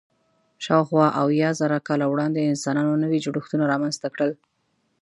[0.65, 4.31] شاوخوا اویا زره کاله وړاندې انسانانو نوي جوړښتونه رامنځ ته کړل.